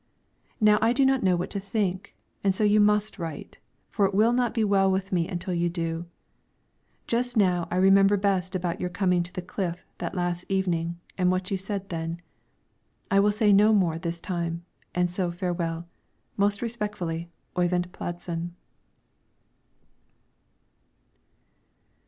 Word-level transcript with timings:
Now 0.59 0.79
I 0.81 0.93
do 0.93 1.05
not 1.05 1.21
know 1.21 1.35
what 1.35 1.51
to 1.51 1.59
think, 1.59 2.15
and 2.43 2.55
so 2.55 2.63
you 2.63 2.79
must 2.79 3.19
write, 3.19 3.59
for 3.91 4.03
it 4.07 4.15
will 4.15 4.33
not 4.33 4.51
be 4.51 4.63
well 4.63 4.89
with 4.89 5.11
me 5.11 5.27
until 5.27 5.53
you 5.53 5.69
do. 5.69 6.07
Just 7.05 7.37
now 7.37 7.67
I 7.69 7.75
remember 7.75 8.17
best 8.17 8.55
about 8.55 8.81
your 8.81 8.89
coming 8.89 9.21
to 9.21 9.31
the 9.31 9.43
cliff 9.43 9.85
that 9.99 10.15
last 10.15 10.43
evening 10.49 10.99
and 11.19 11.29
what 11.29 11.51
you 11.51 11.57
said 11.57 11.89
then. 11.89 12.19
I 13.11 13.19
will 13.19 13.31
say 13.31 13.53
no 13.53 13.73
more 13.73 13.99
this 13.99 14.19
time, 14.19 14.65
and 14.95 15.11
so 15.11 15.29
farewell. 15.29 15.87
Most 16.35 16.63
respectfully, 16.63 17.29
OYVIND 17.55 17.91
PLADSEN. 17.93 18.55